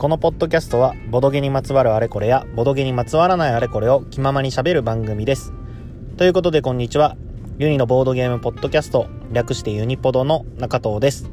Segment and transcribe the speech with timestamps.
[0.00, 5.52] このポッドキャストはボドゲにまつわるあれこれやボドゲにまつわらないあれこれを気ままにしゃべる番組です。
[6.16, 7.18] ということでこんにちは。
[7.58, 11.30] ユニのボードゲームポッドキャスト略してユニポドの中藤です。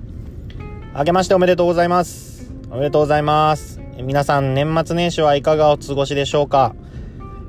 [0.93, 2.51] 明けましておめでとうございます。
[2.69, 3.79] おめでとうございます。
[4.03, 6.75] 皆さん年末年始はいかがお過ごしでしょうか。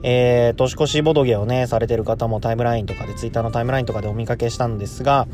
[0.05, 5.27] えー、年越しボドゲをね、されてる方もタイムラインとかで、ツイッターのタイムラインとかでお見かけしたんですが、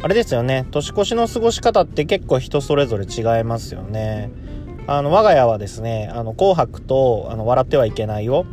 [0.00, 4.30] あれですよね、年越しの過ごし方って結構人それぞれ違いますよね。
[4.88, 8.46] あの、我が家はですね、あの、紅白と、あの、笑ってはいけないを、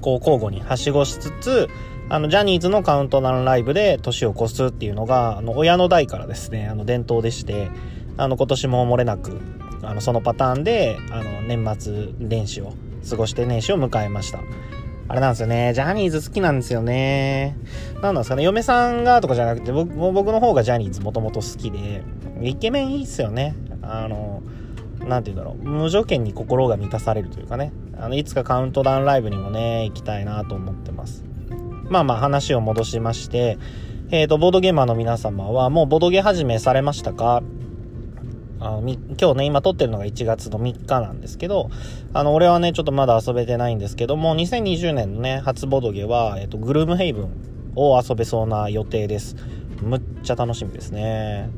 [0.00, 1.68] こう、交互にはしごしつつ、
[2.08, 7.68] あの、ジャニーズのカウントダウンライブで年を越すっていうのが、あの、親の代からですね、あの、伝統でして、
[8.16, 9.40] あの、今年も漏れなく、
[9.82, 12.74] あの、そのパターンで、あの、年末年始を
[13.10, 14.38] 過ごして年始を迎えました。
[15.08, 15.72] あれなんですよね。
[15.74, 17.56] ジャニーズ好きなんですよね。
[17.94, 18.44] なんなんですかね。
[18.44, 22.02] 嫁さんがとかじゃなくて、僕僕の方がジャニーズもともと好きで、
[22.40, 23.56] イケメンいいっすよね。
[23.82, 24.42] あの、
[25.06, 25.68] なんて言うんだろう。
[25.68, 27.72] 無条件に心が満たされるというかね。
[27.98, 31.24] あの、いつかカウントダウンライブにもね、行きたいなと思ってます。
[31.88, 33.58] まあまあ話を戻しまして、
[34.10, 37.42] えっ、ー、と、ボードゲーマーの皆様はもうボードゲー始めされましたか？
[38.58, 41.70] あの今日ね、今撮ってるのが1月の3日なんですけど、
[42.14, 49.36] あの、俺はね、ちょっとまだ遊べてないんですけども、2020年のね、初ボドゲは、えっと、グルームヘイブンを遊べそうな予定です。
[49.82, 51.50] むっちゃ楽しみですね。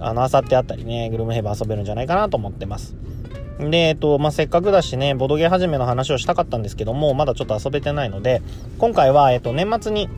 [0.00, 2.94] あの、あさってあったりね、グルムヘブン遊べるんじゃないかなと思ってます。
[3.58, 8.42] で、えっと、まあ、せっかくだしね、ボドゲ始めの話をしたかったんですけども、まだちょっと遊べてないので、
[8.78, 10.08] 今回は、えっと、年末に、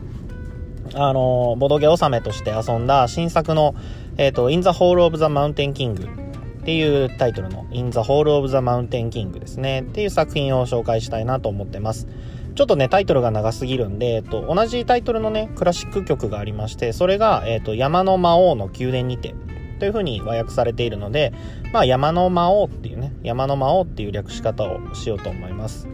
[0.95, 3.75] あの、ボドゲ納めとして遊んだ新作の、
[4.17, 6.27] えっ、と、In the Hall of the Mountain King
[6.61, 9.81] っていうタイトルの In the Hall of the Mountain King ですね。
[9.81, 12.07] っていう作品を紹介したいなと思ってます。
[12.55, 19.35] ちょっとね、タイトルが長すぎるんで、えっと、同じタイトルのね、クラシック曲がありまして、それが、えっと、山の魔王の宮殿にて、
[19.77, 21.33] という風に和訳されているので、
[21.71, 25.87] まあ、山の魔王っていうね、山の魔王っていう略し方をしようと思います。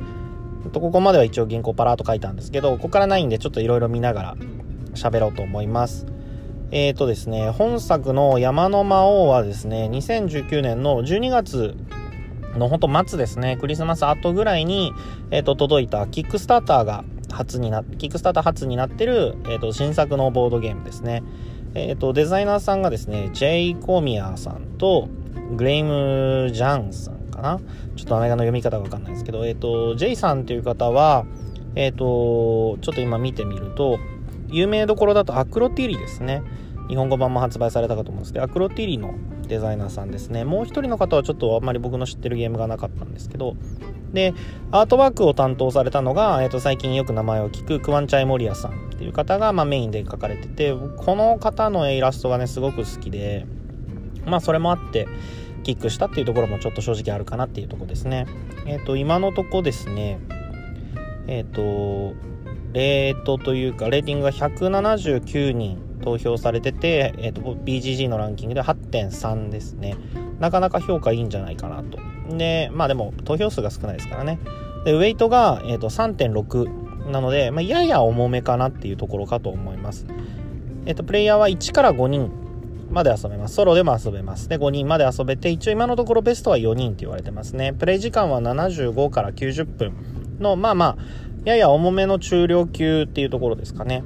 [0.71, 4.37] とここまでは一応原稿パラーと書いたんですけど、ここからないんでちょっといろいろ見ながら
[4.95, 6.05] 喋ろうと思います。
[6.71, 11.75] えっ、ー、とですね、本作の山の魔王はですね、2019年の12月
[12.57, 14.91] のほんと末ですね、クリスマス後ぐらいに、
[15.31, 21.23] え、ー、と、届いたキックスターターが初にな、キックスターター初になってる、えっ、ー、と、新作のボードゲームですね。
[21.75, 25.09] えっ、と、デザイナーさんがですね、ジェイ・コミアさんと、
[25.55, 27.59] グレイム・ジャンさんかな
[27.95, 31.25] ちょっと名前の読み方がわかんないですけど、えっ、と、ジェイさんっていう方は、
[31.75, 33.99] えっ、と、ちょっと今見てみると、
[34.49, 36.43] 有名どころだとアクロティリですね。
[36.89, 39.15] 日本語版も発売されたかと思うんですけど、アクロティリの
[39.47, 40.45] デザイナーさんですね。
[40.45, 43.55] もう一人の方はちょっとあんまり僕の知ってるゲームがなかったんですけど、
[44.13, 44.33] で、
[44.71, 53.45] アートワークを担当されたのが、え、ー、と、最近よく名前を聞くクワンチャイモリアさんっていう方が、まあ、メインで描かれてて、この方のイラストがね、すごく好きで、
[54.25, 55.07] まあ、それもあって、
[55.63, 58.27] キックしたっていうところもちょっと正直あるかなっていうとこですね。
[58.65, 60.19] えっ、ー、と、今のとこですね、
[61.27, 62.15] えっ、ー、と、
[62.73, 69.95] レートというか、レーティングが179人投票されてて、えーと、BGG のランキングで8.3ですね。
[70.39, 71.99] なかなか評価いいんじゃないかなと。
[72.35, 74.39] で、まあでも投票数が少ないですからね。
[74.85, 80.05] で、ウェイトが、えーと、3.6なので、まあ、やや重めかなっていうところかと思います。
[80.85, 82.31] えっ、ー、と、プレイヤーは1から5人
[82.91, 83.55] まで遊べます。
[83.55, 84.49] ソロでも遊べます。
[84.49, 87.73] で、5人まで遊べて、一応今のところベストは4人って言われてますね。
[87.73, 89.93] プレイ時間は75から90分
[90.39, 90.97] の、まあまあ、
[91.45, 94.03] やや重めの中量級っていうところですかね。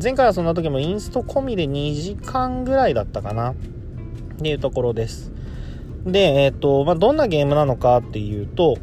[0.00, 3.54] 前回はそんな時もインスト込みで2時間ぐらいだったかなっ
[4.40, 5.32] ていうところです。
[6.04, 8.78] で、えっ、ー、と、まあ、どんなゲームなのかっていうと、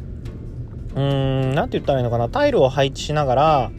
[0.94, 3.70] うーん、なんて言ったらいいのかな、タイルを配置しながら、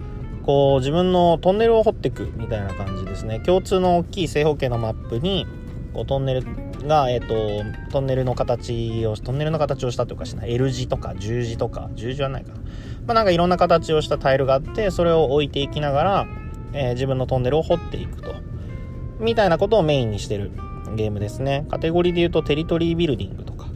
[0.44, 3.40] こう、自分のトンネルを掘っていくみたいな感じですね。
[3.42, 5.46] 共通の大きい正方形のマップに、
[5.94, 6.44] こう、トンネル
[6.86, 12.56] が、えっ、ー、と、トンネルの形を、トンネルの形をしたというかしない、L 字とか十字とか、十字はないかな。
[12.56, 12.64] ま
[13.10, 16.28] あ、なんかいろんな形をしたタイルがあって、それを置いていきながら、
[16.74, 18.34] えー、自分のトンネルを掘っていくと。
[19.20, 20.52] みたいなことをメインにしてる
[20.96, 21.66] ゲームですね。
[21.70, 23.68] カテゴリーで言うとテリトリービルディングとか、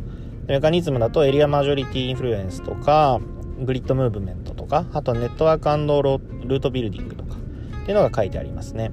[0.47, 3.19] メカニズムだとエリアマジョリティインフルエンスとか、
[3.59, 8.91] グリッドムーブメントとか、あとネットワークルートビルディングとかっていうのが書いてありますね。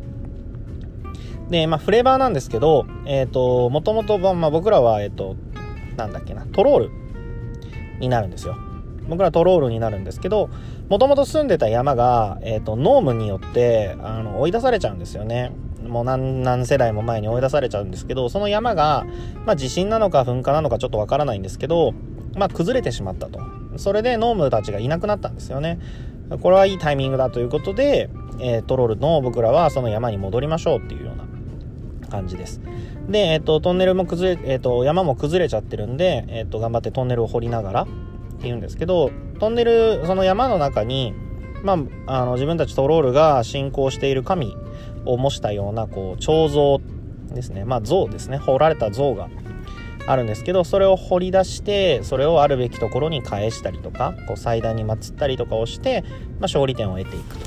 [1.48, 5.36] で、まあ、フレーバーなんですけど、えっ、ー、と、もともと、ま、僕らは、えっ、ー、と、
[5.96, 6.90] なんだっけな、トロール
[7.98, 8.56] になるんですよ。
[9.08, 10.48] 僕らトロールになるんですけど、
[10.88, 15.52] もともと住んでた山が、えっ、ー、と、ノームによって、あの、追い出されちゃうんですよね。
[15.86, 19.06] もう何、何世代も前に追い出されちゃうんですけど、その山が、
[19.46, 21.92] まあ、地震なのか噴火なのかちょっとわからないんですけど、
[22.36, 23.40] まあ、崩れてしまったと。
[23.76, 25.78] それでノームたちがいなくなったんですよね。
[26.40, 28.08] これはいいタイミングだということで、
[28.40, 31.24] えー、トロールの僕らはその山に戻りましょうっていうような
[32.08, 32.60] 感じです
[33.08, 37.86] で、えっと、トンネルも崩れ、えっと、山も崩れちゃってるんで、えっと、頑張ってトンネルを掘りながらっ
[38.40, 41.14] ていうんですけどトンネルその山の中に
[41.62, 41.74] ま
[42.06, 44.56] あ、あの自分たちトロールが信仰している神
[45.04, 46.80] を模したようなこう彫像
[47.34, 47.64] ですね。
[47.64, 48.38] まあ像ですね。
[48.38, 49.28] 彫られた像が
[50.06, 57.46] あるんですけどそれを掘り出してそれをあるべきところに返したりとかこう祭壇に祀ったりとかをして、まあ、勝利点を得ていくと。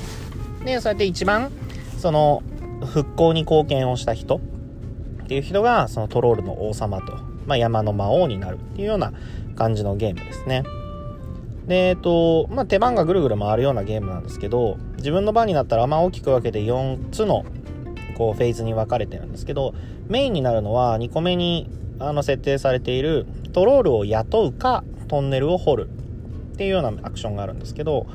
[0.64, 1.50] でそうやって一番
[1.98, 2.42] その
[2.86, 7.16] 復興に貢献をした人っていう人がそのトロールの王様と、
[7.46, 9.12] まあ、山の魔王になるっていうような
[9.56, 10.64] 感じのゲームですね。
[11.66, 17.44] でえっとまあ手番がぐるぐる回るようなゲームなんですけど自分の番になったらまあ大きく分けて4つの
[18.16, 19.74] こうフェーズに分かれてるんですけど
[20.08, 25.88] メインになるのは2個目にあの設定されているトロールを雇うかトンネルを掘る
[26.52, 28.06] っていうようなアクションがあるんですけど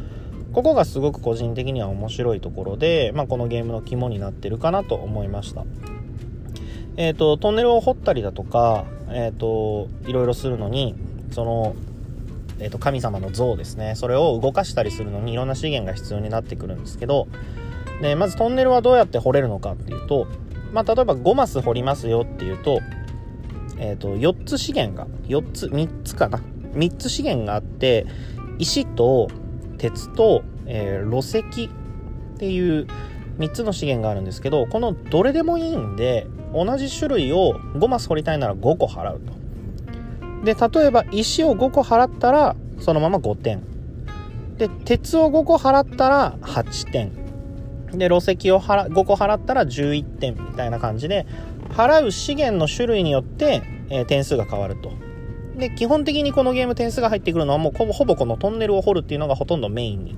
[0.53, 5.63] ここがすごく個人的には面白いところで、まあ、このゲームの肝になってるかなと思いました。
[6.97, 10.95] えっ、ー、と、トンネルを掘ったりだとか、えっ、ー、と、いろいろするのに、
[11.31, 11.75] その、
[12.59, 13.93] えー、と神様の像ですね。
[13.95, 17.27] それを動かしたりするのにいろんな資源が必要になってくるんですけど
[18.01, 20.27] でまずトンネルはどうやって掘れるのかっていうと、
[20.71, 22.79] まあ、例えば5マス掘りますよっていうと,、
[23.77, 26.41] えー、と4つ資源が4つ3つかな
[26.73, 28.05] ？3つ資源があって
[28.57, 29.29] 石と
[29.77, 31.69] 鉄と、えー、石っ
[32.37, 32.87] ていう
[33.37, 39.38] 3つの資源があるんですけどこのどれでもいいんで同じ種類を5マス掘りたいなら5個払うと。
[40.43, 43.61] で、例えば石を5個払ったら、そのまま5点。
[44.57, 47.11] で、鉄を5個払ったら8点。
[47.97, 51.25] で、炉石を5個払ったら11点みたいな感じで、
[51.69, 54.91] 払う資源の種類によって、えー、点数が変わると。
[55.57, 60.15] で、基本的にこのゲーム点数が入ってくるのはもうほぼこのトンネルを掘るっていうのがほとんどメインに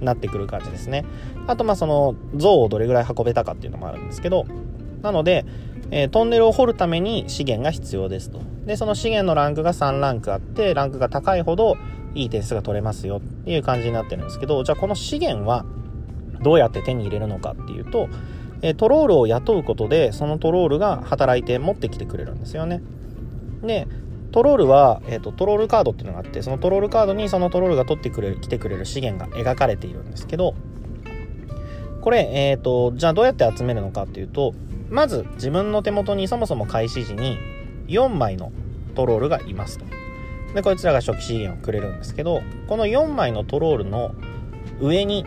[0.00, 1.04] なってくる感じですね。
[1.46, 4.46] あと、まあその像をどれぐらい運べたかっていうのもあるんですけど、
[5.02, 5.44] なので、
[5.90, 8.40] えー、トンネルを掘るために資源が必要ですと。
[8.66, 11.76] で、その資源のランクが3ランクあって、ランクが高いほど
[12.14, 15.64] いい点数が取れますよっていう感じになってるんですけど、じゃあこの資源は
[16.42, 18.08] どうやって手に入れるのかっていうと、
[18.62, 22.82] えー、トロールを雇うことで、そのトロールが働いて持ってきてくれるんですよね。
[23.62, 23.88] で、
[24.32, 30.54] トロールは、えーと、トロールカードっていうのがあってそのトロールカードにそのトロールが取ってくれる来てくれる資源が描かれているんですけど
[32.00, 34.54] これ、えーとじゃあどうやって集めるのかっていうと
[34.90, 37.38] まず自分の手元にそもそも開始時に
[37.86, 38.52] 4枚の
[38.94, 39.84] トロールがいますと。
[40.54, 44.14] で、こいつらが初期資源をくれるんですけど、この4枚のトロールの
[44.80, 45.24] 上に、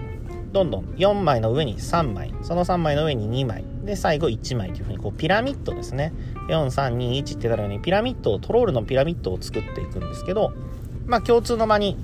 [0.52, 6.14] どんどん4枚の上に3枚、その3枚の上に2枚、で、最後1枚というふうに、こう、ピラミッドですね。
[6.50, 10.54] 4、3、2、1ってなるように、ピラミッドを、トロールのピラミッドを作っていくんですけど、
[11.06, 11.98] まあ、共通の場に、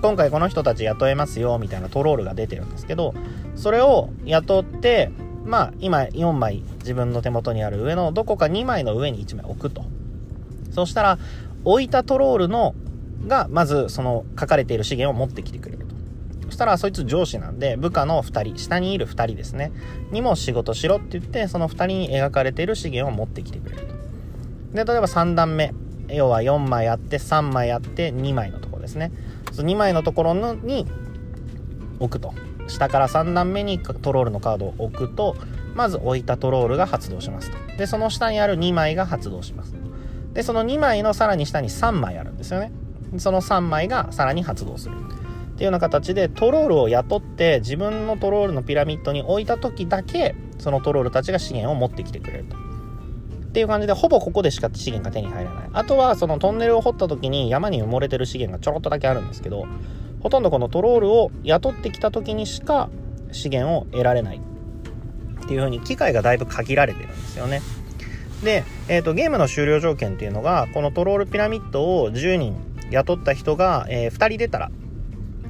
[0.00, 3.14] 今回この人たち雇えますよ、みたいなトロールが出てるんですけど、
[3.56, 5.10] それを雇って、
[5.44, 9.84] まあ今4枚自分の手元にある上のどこか2枚の上に1枚置くと。
[10.70, 11.18] そしたら
[11.64, 12.74] 置いたトロールの
[13.26, 15.94] がまずその書かれている資源を持ってきてくれると。
[16.46, 19.72] そしたらそいつ上司なんで部下の2人、下にいる2人ですね。
[20.10, 23.94] にも仕事しろって言ってその2人に描かれている資源を持ってきてくれると。
[24.74, 25.72] で、例えば3段目。
[26.08, 29.10] 要は4枚あって3枚あって2枚のところですね。
[29.52, 30.86] 2枚のところに
[31.98, 32.34] 置くと。
[32.68, 35.36] 下から3段目にトロールのカードを置くと
[35.74, 37.56] まず置いたトロールが発動しますと。
[37.76, 39.74] でその下にある2枚が発動します
[40.32, 42.72] でその2枚のさらに下に3枚あるんですよね。
[43.18, 44.94] その3枚がさらに発動する。
[44.96, 52.56] っていうような形でトロールを雇って自分のトロールのピラミッドに置いた時だけそのトロールたちが資源を持ってきてくれると。
[52.56, 55.68] っていう感じでほぼここでしか資源が手に入らない。
[55.72, 59.66] あとはそのトンネルを掘った時に山に埋もれてる資源がちょろっとだけあるんですけど
[60.24, 62.88] ほとんどこのトロールを雇ってきた時にしか
[63.30, 64.40] 資源を得られない。
[65.44, 67.60] っていう風に機会がだいぶ限られてるんですよね。
[68.42, 72.56] で、えーと、ゲームの終了条件っていうのがこのトロールピラミッドを10人
[72.90, 74.70] 雇った人が、えー、2人出たら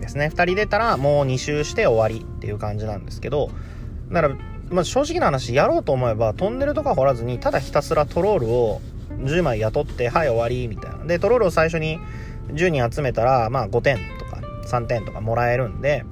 [0.00, 0.30] ですね。
[0.34, 3.50] 2人出たらもう2周して終わりっていう感じなんですけど
[4.10, 4.36] だから、
[4.70, 8.80] まあ、正直な話やろうと思えばトンネルとか掘らずにただひたすらトロールを
[9.18, 11.04] 10枚雇ってはい終わりみたいな。
[11.04, 12.00] でトロールを最初に
[12.48, 14.13] 10人集めたらまあ5点。
[14.66, 16.04] 3点とかもらえるんで、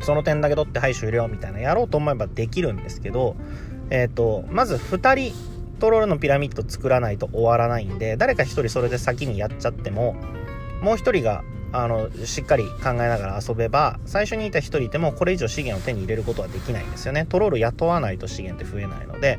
[0.00, 3.36] その点だけ取ってはい終了みたいなやろうと思えばできるんですけど、
[3.90, 5.34] えっ、ー、と、まず2人
[5.78, 10.14] トロールのピラミッド作らないと終わらないんで、誰か1人それで先にやっちゃっても、
[10.82, 17.26] もう1人があのしっかり考えながら遊べば最初にいた1人いてもこれ以上資源を手に入れることはできないんですよね。
[17.28, 19.38] トロール雇わないと資源って増えないので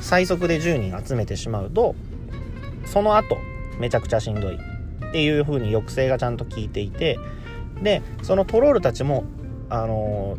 [0.00, 1.96] 最速で10人集めてしまうと
[2.84, 3.36] その後
[3.78, 7.18] めちゃくちゃしんどいっていう風に抑制がちゃんと効いていて
[7.82, 9.24] でそのトロールたちも
[9.68, 10.36] あの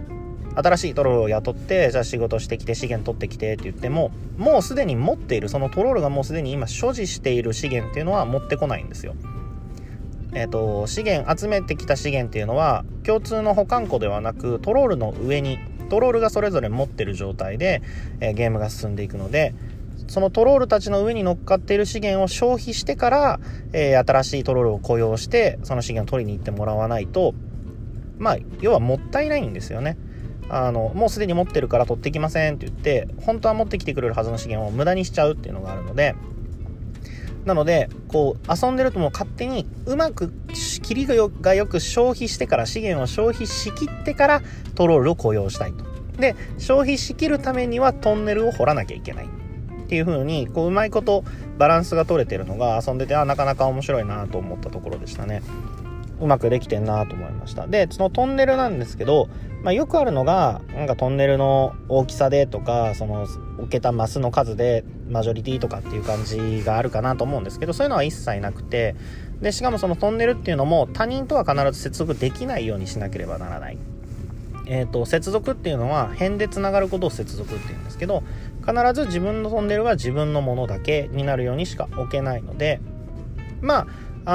[0.56, 9.15] 新しいトロールを雇ってじゃあ仕事してきて資源取ってきてって言ってももうすでに持っているそのトロールがもうすでに今所持している資源っていうのは持ってこないんですよ。
[10.34, 15.58] えーと、資源集めてきた資源っていうのは共通の保管庫ではなくトロールの上に
[15.89, 17.82] トロールがそれぞれ持ってる状態で、
[18.20, 19.56] えー、ゲームが進んでいくので
[20.07, 23.39] そのトロールたちの上に乗っかっている資源を消費してから、
[23.73, 27.33] えー、新しいトロールを雇用してその資源を取りに行ってもらわないと
[28.17, 29.97] まあ要はもったいないんですよね。
[30.49, 36.15] あのもうすでに持ってるから取ってきませんって言って本当は持ってきてくれるはずの資源を無駄にしちゃうっていうのがあるので
[37.43, 40.31] なのでこう遊んでるともう勝手にうまく
[40.81, 44.41] 切りがよく消費してから資源を消費しきってから
[44.75, 45.85] トロールを雇用したいと
[46.17, 49.29] で消費しきるためにはトンネルを掘らなきゃいけない
[49.88, 51.24] っていう風にこううまいこと
[51.58, 55.41] バランスが取れてるのが遊んでてあなかなか面白いなと思ったところでしたね。
[56.20, 57.67] うまくできてんなと思いました。
[57.67, 59.29] でそのトンネルなんですけど、
[59.63, 63.27] まあ、よくあるのがなんかトンネルの大きさでとかその
[63.60, 68.96] 置けたマスの数でマジョリティとかっていう感じがあるかなと思うんですけどそういうのは一切なくて
[69.41, 73.77] でしかもそのトンネルっていうのも他人とは必ず接続できないようにしなければならない。
[74.70, 78.24] えーと、接続っていうのは辺でつながることを接続っていうんですけど
[78.67, 82.81] 必ず自分のトンネルは自分のものだけになるようにしか置けないので
[83.62, 83.88] まあ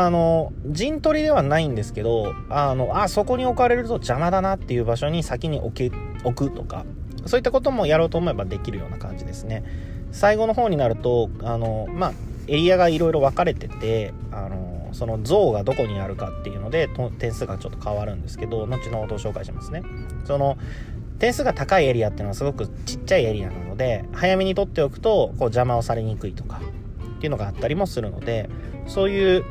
[0.05, 5.93] あの陣取りではないんですけどあのあそこに置かれると邪魔だなっていう場所に先に置け
[6.25, 6.87] 置くとか
[7.27, 9.63] そういったこともやろうと思えばできるような感じですね。
[10.11, 12.13] 最後の方になるとあのまあ
[12.49, 19.83] エリアがいろいろ分かれててあのその像がどこにあるかっていうので点数がちょっと変わるんですけど後のほど紹介しますね。
[20.25, 20.57] その
[21.23, 26.61] 点数が高いエリアっていうのはすごくちっちゃいエリアなので早めに取っておくとこう邪魔をされにくいとか
[27.19, 28.51] っていうのがあったりもするので
[28.89, 29.45] そういう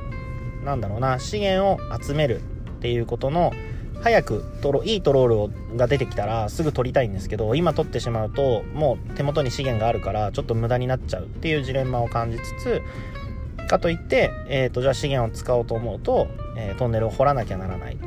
[0.66, 2.44] なんだろうな資源を集めるっ
[2.82, 3.54] ていうことの
[4.02, 12.82] 早くトロいいトロールをが出てきたらすぐ取りたいんですけど今取ってしまうともう手元に資源があるからちょっと無駄になっちゃうっていうジレンマを感じつつ
[13.70, 17.98] かといって、えーと、じゃあ資源を使おうと思うと、えー、トンネルを掘らなきゃならない。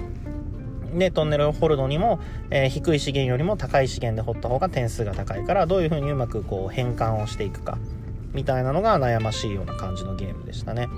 [0.95, 2.21] でトンネルを掘るのにも、
[2.51, 7.79] えー、低い資源よりも高い資源で掘った方が点数が高いからどういうふうにうまくこう変換をしていくか
[8.33, 10.89] みたいなのが悩ましいような感じのゲームでしたね。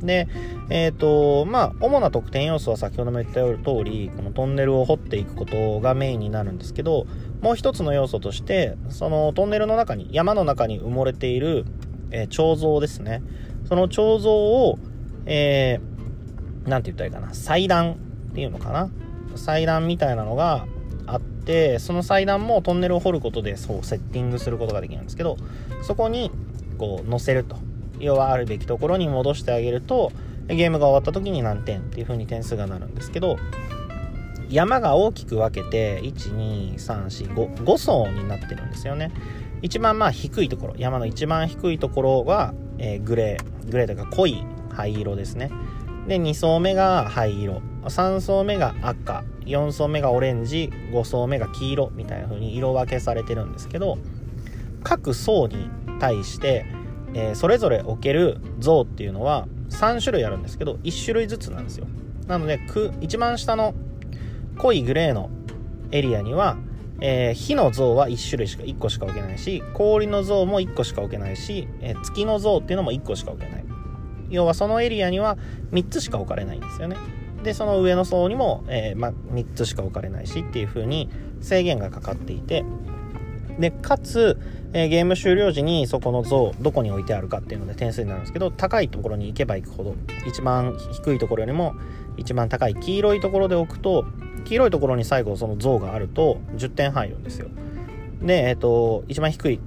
[0.00, 0.28] で、
[0.68, 7.06] えっ、ー、と、まあ、主な得点要素は先ほども言った通り、このトンネルを掘っていくことがメインになるんですけど、
[7.40, 11.64] もう一つの要素として、そのトンネルの中に、山の中に埋もれている、
[12.10, 13.22] えー、彫像ですね。
[13.68, 14.78] その彫像を、
[15.26, 17.92] えー、なんて言ったらいいかな、祭壇
[18.30, 18.90] っていうのかな。
[19.36, 20.66] 祭壇みたいなのが
[21.06, 25.36] あって、その祭壇もトンネルを掘ることでそうセッティングすることができるんですけど、
[25.82, 26.30] そこに
[26.78, 27.56] こう乗せると。
[27.98, 30.12] 要はあるべきところに戻してあげると、
[30.48, 33.36] ゲームが終わった時に何点っていう風に点数がなるんですけど、
[34.50, 39.12] 山が大きく分けて、1、2、3、4、5、5層になってるんですよね。
[39.62, 45.50] 一番まあ低いところ、山の一番低いところは、えー、グレー、グレーというか濃い灰色ですね。
[46.06, 53.98] で、2層目が灰色、3層目が赤、4層目がオレンジ、5層目が黄色みたいな風に色分けされてるんですけど、
[54.82, 56.66] 各層に対して、
[57.14, 61.86] えー、それぞれ置ける像っていうのは3種類あるんですけど、1種類ずつなんですよ。
[62.26, 62.60] なので、
[63.00, 63.74] 一番下の
[64.58, 65.30] 濃いグレーの
[65.92, 66.56] エリアには、
[67.00, 73.64] えー、火の像は1種類しか1個しか置けないし氷の像も1個しか置けないし、えー、月の像っていうのも1個しか置けない。
[74.32, 75.36] 要はそのエリアには
[75.72, 76.96] 3つしか置かれないんですよね。
[77.44, 81.08] でその上の層にも、えー、ま3つしか置かれないしっていう風に
[81.40, 82.64] 制限がかかっていて。
[83.58, 84.38] でかつ、
[84.72, 89.94] えー、ゲーム終了時にそこの像どこに置いてあるかっていうので点数になるんですけど高いところに行けば行くほど
[90.26, 91.74] 一番低いところよりも
[92.16, 94.06] 一番高い黄色いところで置くと
[94.44, 97.48] 黄色いところに最後その像があると10点入るんですよ。
[98.22, 99.60] で、えっ、ー、と一番低い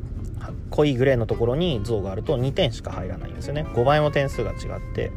[0.70, 3.66] 濃いグレーのところに像があると2点しか入らないんですよね。
[3.74, 4.58] 5倍も点数が違っ
[4.94, 5.12] て。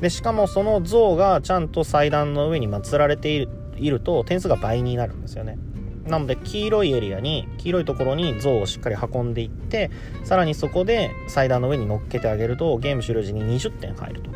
[0.00, 3.28] でしかもその像がちゃんと祭壇の上に祀られて
[3.76, 5.58] いると点数が倍になるんですよね。
[6.06, 9.90] なので黄色いエリアに黄色いところに像をしっかり運んでいって
[10.24, 14.30] さらにそこで祭壇の上に乗っけてあげるとゲーム終了時に20点入ると。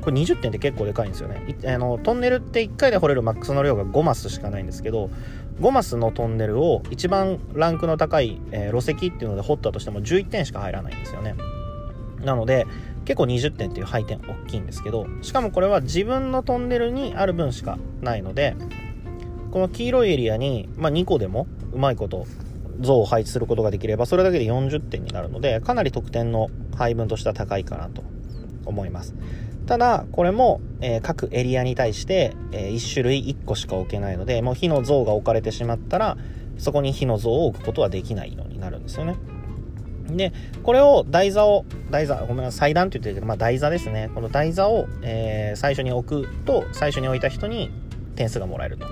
[0.00, 1.56] これ20点って結構でかいんですよね。
[1.66, 5.10] あのトンネルって1回で掘れるマックスの量が5マスしかないんですけど
[5.60, 11.34] 5マスのトンネルを一番ランクの高い、えー、路石っていうので掘ったとしても11点しか入らないんですよね。
[12.24, 12.66] なので
[13.04, 18.54] 結構20点っていう配点大きいんですけどしかもこれは自分のトンネルにある分しかないので
[19.50, 22.26] この黄色いエリアに、まあ、2個でもうまいこと
[22.80, 28.02] 像を配置することができればそれだけで40点になるのでかなり得点の配分としては高いかなと
[28.66, 29.14] 思います。
[29.68, 36.16] ただ、これも、えー、各エリアに対して、えー、1種類1個しか置けないので、もう火の像が置かれてしまったら、
[36.56, 39.16] そこに火の像を置くことはできないようになるんですよね。
[40.08, 40.32] で、
[40.62, 44.10] これを台座を、台座、ごめんなさい、祭壇って言ってるけど、まあ台座ですね。
[44.14, 47.70] この台座を、えー、最初に置くと、最初に置いた人に
[48.16, 48.86] 点数がもらえると。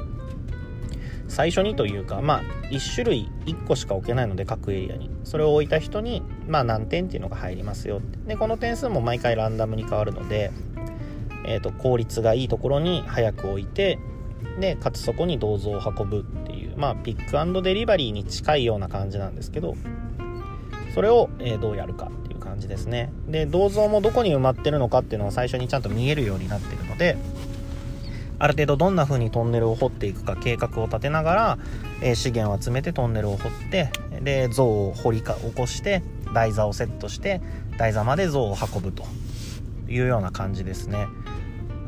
[1.29, 5.11] 最初にというか、まあ、1種類1個しか置けないので、各エリアに。
[5.25, 8.01] それを置いた人に、まあ何点っていうのが入りますよ。
[8.27, 10.53] で、この点数も毎回ランダムに変わるので、
[11.47, 13.99] えーと、効率がいいところに早く置いて
[14.61, 19.77] でかつそこに銅像を運ぶっていうまあピックアンドデリバリーに近いような感じなんですけど
[20.95, 27.17] それを、えー、どうやるかっていう感じですねで銅像もどこに埋まってるのかっていうのを最初にちゃんと見えるようになってるので
[28.39, 31.59] ある程度どんな風にトンネルを掘っていくか計画を立てながら、
[32.03, 33.91] えー、資源を集めてトンネルを掘って
[34.21, 36.03] で像を掘りか起こして
[36.35, 37.41] 台座をセットして
[37.79, 39.05] 台座まで像を運ぶと
[39.89, 41.07] いうような感じですね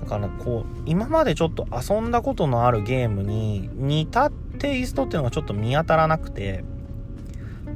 [0.05, 0.09] だ。
[0.09, 6.65] からこう今までちょっと遊んだことのあるゲームに似たテイストっていうのがちょっと見当たらなくて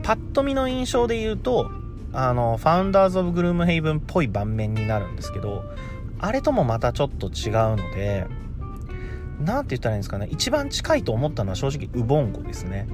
[0.02, 1.70] パッと見の印象で言うと
[2.12, 5.64] あのファウンダーズ・オブ・グルームヘイブンっぽい盤面になるんですけど
[6.18, 8.26] あれともまたちょっと違うので
[9.40, 10.28] 何て言ったらいいんですかね。
[10.30, 12.86] 一番近いと思ったのは正直ウボンゴですね。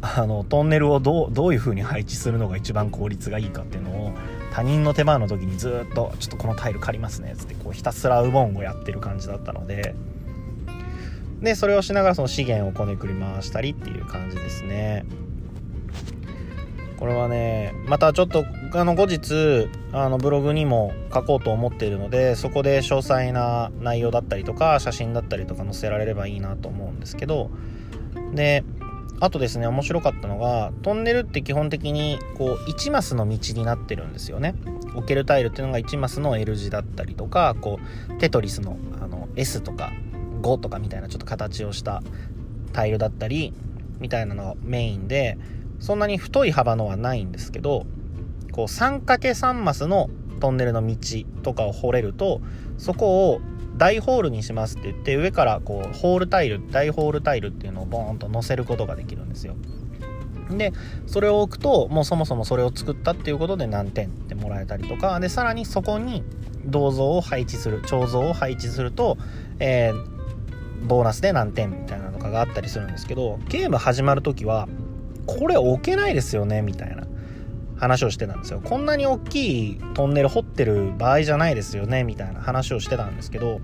[0.00, 4.12] あのトンネルをどうどういう風に配置するのが一番効率がいいかっていうのを
[4.52, 9.94] 他人の手間の時にずっと「ちょっとこのタイル借りますね」っつってこうひたすらウボンゴやってる感じだったので。
[11.40, 15.04] でそれをしながらその資源をこねくり回したりっていう感じですね。
[16.98, 27.50] これはねまたちょっとあの後日あのブログにも書こうと思っているのでそこで詳細な内容だったりとか写真だったりとか載せられればいいなと思うんですけど
[28.34, 28.64] で
[29.20, 34.54] あとですね面白かったのがトンネルって基本的にこう1マスの道になってるんですよね。
[34.94, 37.78] 置けるタイルっていうのが1マスの L 字だったりとかこ
[38.08, 39.92] うテトリスのあの S とか
[40.42, 42.02] 5とかみたいなちょっと形をした
[42.72, 43.52] タイルだったり
[43.98, 45.36] みたいなのがメインで
[45.80, 47.86] そんなに太い幅のはないんですけど
[48.52, 50.96] こう 3×3 マスのトンネルの道
[51.42, 52.40] とかを掘れると
[52.76, 53.40] そこを
[53.76, 59.54] 大ホールにしますって言って上からこうホールタイル大ホールタイルっていうのをボーンと載せることができるんですよ。
[60.50, 60.72] で
[61.06, 66.24] それを置くともうそもそもそれを作ったっていうことで何点ってもらえたりとかでさらにそこに
[66.64, 69.18] 銅像を配置する彫像を配置すると、
[69.60, 74.68] えー、ボーナスで何点みたいなのがあったりするんですけどゲーム始まる時は
[75.28, 77.06] これ置けないですよねみたいな。
[77.78, 78.60] 話をしてたんですよ。
[78.62, 83.60] こんなに大きいトンネル掘ってる場合じゃないですよねみたいな話をしてたんですけど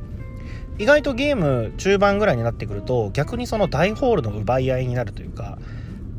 [0.78, 5.58] 意外とゲーム中盤ぐらいになってくると逆にその大ホールの奪い合いになるというか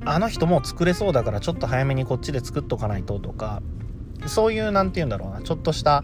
[0.03, 3.61] あの人も作れそうだからちょっと早めにこっちで作っとかないととか
[4.27, 6.03] そういう何て言うんだろうなちょっとした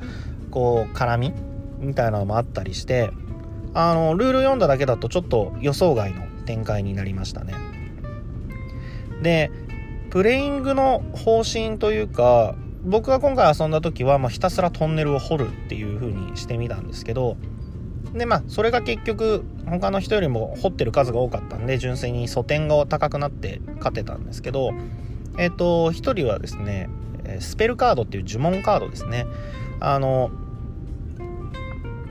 [0.49, 1.34] こう絡み
[1.80, 3.12] みたいなのもあったりして
[3.73, 7.71] あのルール読んだだけだとちょっと予想外の展開になりましたね。
[9.22, 9.52] で
[10.10, 17.38] プレイングの方針というか僕が今回遊んだ時は、まあ、ひたすらトンネルを掘るっていう風にしてみたんですけど
[18.14, 24.72] でまあそれが結局他の人よりも掘ってる数が多かったんで純粋に素点が高くなって勝てたんですけど
[25.38, 26.90] えっ、と1人はですね
[27.40, 29.26] スペルカードっていう呪文カードですね。
[29.80, 30.32] あの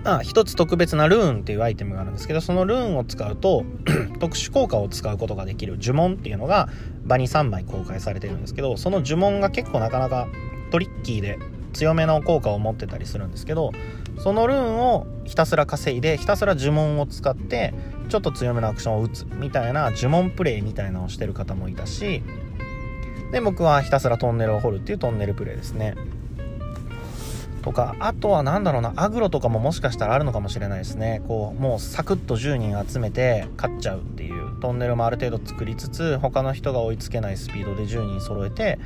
[0.05, 3.65] あ一つ特別なルーンっていうアイテムがあるんですけどそのルーンを使うと
[4.19, 6.69] 特殊効果を使うことができる呪文っていうのが
[7.05, 10.29] 場に3枚公開されてるんですけどその呪文が結構なかなか
[10.71, 11.39] トリッキーで
[11.73, 13.73] 強めの効果を持ってたりするんですけど
[14.19, 17.75] そのルーンをひたすら稼いでひたすら呪文を使って
[18.09, 22.23] ちょっと強めのアクションを打つみたいな呪文プレイみたいなのをしてる方もいたし
[23.33, 25.95] で僕はひたすらトンネルを掘るっていうトンネルプレイですね。
[27.61, 31.23] とかあとは何だろうなアグロとかももしかしたらあるのかもしれないですね。
[31.29, 38.79] こうもうサクッと10人集めて勝っちゃうっていうトンネルもある程度作りつつ他の人が追いつけないスピードで10人揃えて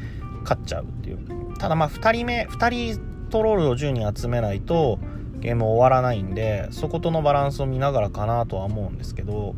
[0.43, 1.19] 勝っちゃうっていう。
[1.59, 4.99] ただまあ2人目2人トロールを10人集めないと
[5.39, 9.55] ゲーム終わらないんでそことのバランスを見ながらかなとは思うんですけど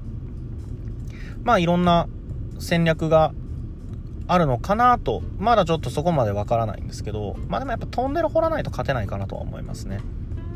[1.44, 2.08] まあいろんな
[2.58, 3.32] 戦略が
[4.28, 10.00] あるのかなと、まだちょっとそこまでわからないんですけど、まあでもやっぱトンネル掘らないと勝てないかなとは思いますね。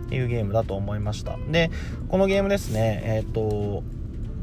[0.06, 1.38] っていうゲームだと思いました。
[1.48, 1.70] で、
[2.08, 3.82] このゲームですね、えっ、ー、と、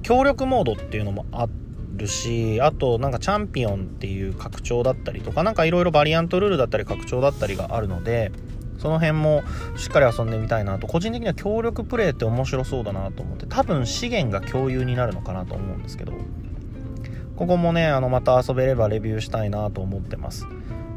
[0.01, 1.47] 協力モードっていうのもあ
[1.95, 8.31] るし、あとなんかチャンピオンっていう拡張だったりとか、なんかいろいろバリアントルールだったり拡張だったりがあるので、
[8.77, 9.43] その辺も
[9.75, 16.13] しっかり遊んでみたいなと個人的には協力プレイって面白そうだなと思って多分資源が共有になるのかなと思うんですけど
[17.37, 20.47] ここもね、あの、また遊べればレビューしたいなと思ってます。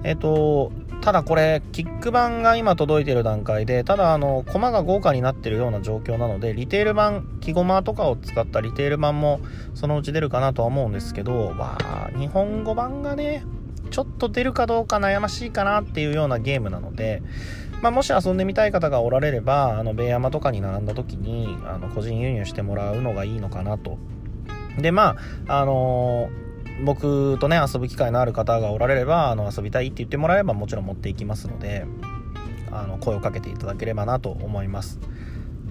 [0.02, 0.72] えっ、と、
[1.02, 9.40] ただこれ、キック版が今届いてる段階で、ただあの、コマが豪華になってるような状況なので、リテール版、木駒とかを使ったリテール版も
[9.74, 13.44] そのうち出るかなとは思うんですけど、わあ、日本語版がね、
[13.90, 17.22] ちょっと出るかどうか悩ましいかなっていうようなゲームなので、
[17.82, 23.98] まあ、もし遊んでみたい方がおられれば、あの、ベイヤマとかに並んだ時に、あの、個人輸入してもらうのがいいのかなと。
[24.78, 26.50] で、まあ、あのー
[26.84, 31.86] 僕とね遊ぶ機会のある方がおられればあの遊びたいって言ってもらえればもちろん持っていきますので
[32.72, 34.98] あの声をかけていただければなと思います。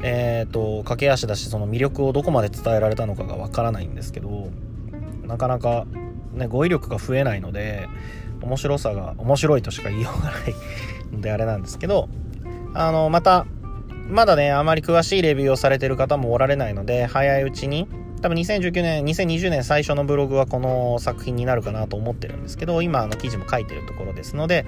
[0.02, 4.50] えっ、ー、と駆け足だしその魅力をどこまで伝えられたのかがわからないんですけど
[5.24, 5.86] なかなか
[6.34, 7.88] ね語彙力が増えないので
[8.42, 12.08] 面白さが面白いとしか言いようがないんであれなんですけど
[12.74, 13.46] あのまた
[14.08, 17.90] まだねあまり詳しいレビューをされてる方もおられないので早いうちに
[18.22, 24.66] 多分2019年、2020年最初のブログはこの作品になるかなと思ってるんですけど、今あの記事も書いてるところですので、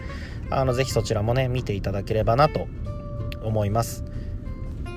[0.49, 2.67] あのぜひそちらもね、見ていただければなと
[3.43, 4.05] 思います。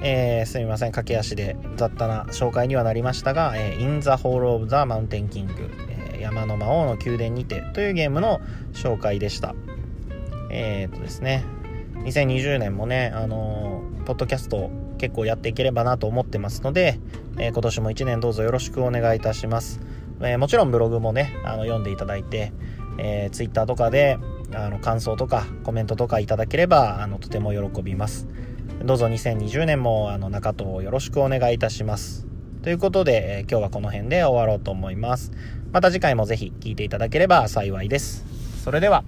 [0.02, 5.48] えー、すみません、駆け足で雑多な紹介にはなりましたが、えー、In the Hall of the Mountain King、
[6.14, 8.40] え、山の魔王の宮殿にてというゲームの
[8.72, 9.54] 紹介でした。
[10.50, 11.42] えー、っとですね、
[12.04, 14.70] 2020年もね、あのー、ポッドキャスト
[15.04, 16.98] 結構やっていければなと思ってますので、
[17.36, 19.80] えー、今年も1年どうぞよろしくお願いいたします。
[20.22, 22.54] えー、もちろんブログもね、あの読んでいただいて、
[22.96, 24.18] えー、Twitter とかで
[24.54, 28.28] あの感想とかコメントとかいただければあのとても喜びます。
[28.82, 32.26] どうぞ2020年もあの中藤をよろしくお願いいたします。
[32.62, 35.32] ということで、えー、今日はこの辺で終わろうと思います。
[35.70, 38.24] また次回もぜひ聴いていただければ幸いです。
[38.64, 39.04] それでは。